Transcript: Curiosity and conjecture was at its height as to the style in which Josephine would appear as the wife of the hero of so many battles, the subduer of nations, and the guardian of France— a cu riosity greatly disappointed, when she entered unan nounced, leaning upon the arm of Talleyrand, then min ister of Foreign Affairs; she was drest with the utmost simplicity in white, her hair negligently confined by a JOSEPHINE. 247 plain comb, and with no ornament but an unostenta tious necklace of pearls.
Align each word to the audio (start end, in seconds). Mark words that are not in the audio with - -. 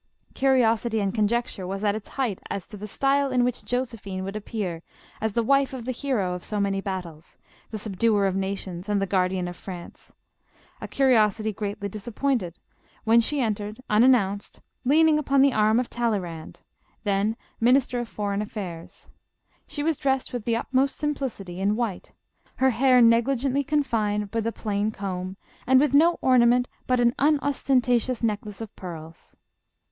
Curiosity 0.33 0.99
and 0.99 1.13
conjecture 1.13 1.67
was 1.67 1.83
at 1.83 1.93
its 1.93 2.09
height 2.09 2.39
as 2.49 2.67
to 2.69 2.75
the 2.75 2.87
style 2.87 3.29
in 3.31 3.43
which 3.43 3.63
Josephine 3.63 4.23
would 4.23 4.35
appear 4.35 4.81
as 5.21 5.33
the 5.33 5.43
wife 5.43 5.73
of 5.73 5.85
the 5.85 5.91
hero 5.91 6.33
of 6.33 6.43
so 6.43 6.59
many 6.59 6.81
battles, 6.81 7.37
the 7.69 7.77
subduer 7.77 8.25
of 8.25 8.35
nations, 8.35 8.89
and 8.89 8.99
the 8.99 9.05
guardian 9.05 9.47
of 9.47 9.55
France— 9.55 10.11
a 10.81 10.87
cu 10.87 11.03
riosity 11.03 11.55
greatly 11.55 11.87
disappointed, 11.87 12.57
when 13.03 13.19
she 13.19 13.41
entered 13.41 13.79
unan 13.91 14.09
nounced, 14.09 14.59
leaning 14.85 15.19
upon 15.19 15.43
the 15.43 15.53
arm 15.53 15.79
of 15.79 15.87
Talleyrand, 15.87 16.63
then 17.03 17.37
min 17.59 17.75
ister 17.75 17.99
of 17.99 18.07
Foreign 18.09 18.41
Affairs; 18.41 19.11
she 19.67 19.83
was 19.83 19.97
drest 19.97 20.33
with 20.33 20.45
the 20.45 20.55
utmost 20.55 20.95
simplicity 20.95 21.59
in 21.59 21.75
white, 21.75 22.11
her 22.55 22.71
hair 22.71 23.03
negligently 23.03 23.63
confined 23.63 24.31
by 24.31 24.39
a 24.39 24.41
JOSEPHINE. 24.41 24.63
247 24.63 24.63
plain 24.63 24.91
comb, 24.91 25.37
and 25.67 25.79
with 25.79 25.93
no 25.93 26.17
ornament 26.23 26.67
but 26.87 26.99
an 26.99 27.13
unostenta 27.19 27.97
tious 27.97 28.23
necklace 28.23 28.61
of 28.61 28.75
pearls. 28.75 29.35